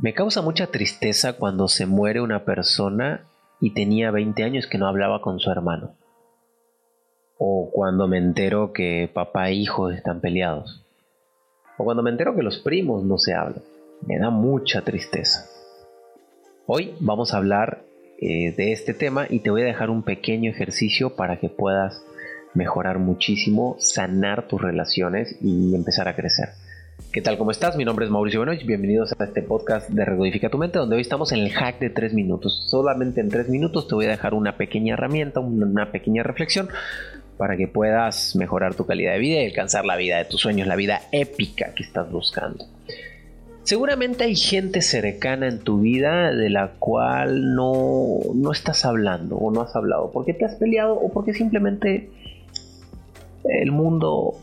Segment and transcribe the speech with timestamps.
[0.00, 3.26] Me causa mucha tristeza cuando se muere una persona
[3.60, 5.96] y tenía 20 años que no hablaba con su hermano.
[7.36, 10.86] O cuando me entero que papá e hijo están peleados.
[11.78, 13.64] O cuando me entero que los primos no se hablan.
[14.06, 15.46] Me da mucha tristeza.
[16.66, 17.82] Hoy vamos a hablar
[18.20, 22.04] eh, de este tema y te voy a dejar un pequeño ejercicio para que puedas
[22.54, 26.50] mejorar muchísimo, sanar tus relaciones y empezar a crecer.
[27.18, 27.36] ¿Qué tal?
[27.36, 27.74] ¿Cómo estás?
[27.74, 28.64] Mi nombre es Mauricio Benoist.
[28.64, 31.90] Bienvenidos a este podcast de Recodifica tu mente, donde hoy estamos en el hack de
[31.90, 32.66] 3 minutos.
[32.68, 36.68] Solamente en 3 minutos te voy a dejar una pequeña herramienta, una pequeña reflexión
[37.36, 40.68] para que puedas mejorar tu calidad de vida y alcanzar la vida de tus sueños,
[40.68, 42.66] la vida épica que estás buscando.
[43.64, 49.50] Seguramente hay gente cercana en tu vida de la cual no, no estás hablando o
[49.50, 52.10] no has hablado porque te has peleado o porque simplemente
[53.42, 54.36] el mundo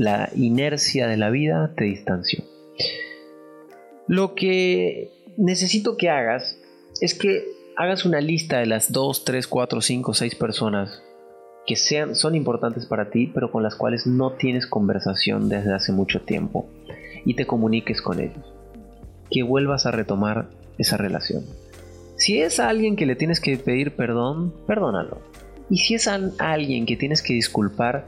[0.00, 2.42] la inercia de la vida te distanció.
[4.08, 6.58] Lo que necesito que hagas
[7.02, 7.44] es que
[7.76, 11.02] hagas una lista de las 2, 3, 4, 5, 6 personas
[11.66, 15.92] que sean, son importantes para ti, pero con las cuales no tienes conversación desde hace
[15.92, 16.66] mucho tiempo
[17.26, 18.54] y te comuniques con ellos.
[19.30, 20.48] Que vuelvas a retomar
[20.78, 21.44] esa relación.
[22.16, 25.20] Si es a alguien que le tienes que pedir perdón, perdónalo.
[25.68, 28.06] Y si es a alguien que tienes que disculpar,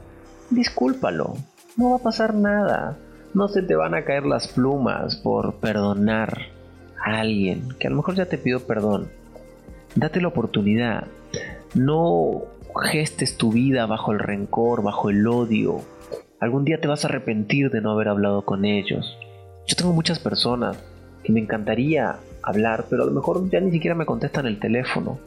[0.49, 1.35] discúlpalo
[1.77, 2.97] no va a pasar nada.
[3.33, 6.37] No se te van a caer las plumas por perdonar
[7.03, 9.09] a alguien que a lo mejor ya te pidió perdón.
[9.95, 11.07] Date la oportunidad.
[11.73, 12.43] No
[12.91, 15.81] gestes tu vida bajo el rencor, bajo el odio.
[16.39, 19.17] Algún día te vas a arrepentir de no haber hablado con ellos.
[19.65, 20.77] Yo tengo muchas personas
[21.23, 25.17] que me encantaría hablar, pero a lo mejor ya ni siquiera me contestan el teléfono.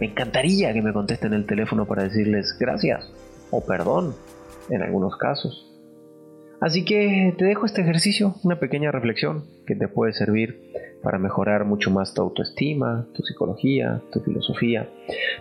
[0.00, 3.10] Me encantaría que me contesten el teléfono para decirles gracias
[3.50, 4.14] o perdón
[4.70, 5.68] en algunos casos.
[6.60, 11.64] Así que te dejo este ejercicio, una pequeña reflexión que te puede servir para mejorar
[11.64, 14.88] mucho más tu autoestima, tu psicología, tu filosofía.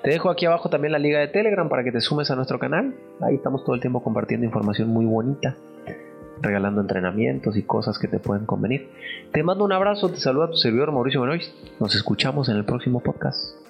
[0.03, 2.59] Te dejo aquí abajo también la liga de Telegram para que te sumes a nuestro
[2.59, 2.93] canal.
[3.21, 5.55] Ahí estamos todo el tiempo compartiendo información muy bonita,
[6.39, 8.89] regalando entrenamientos y cosas que te pueden convenir.
[9.31, 11.51] Te mando un abrazo, te saluda tu servidor Mauricio Benoist.
[11.79, 13.66] Nos escuchamos en el próximo podcast.